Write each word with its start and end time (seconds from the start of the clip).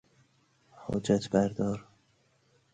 حاجت 0.75 1.29
بردار 1.29 1.85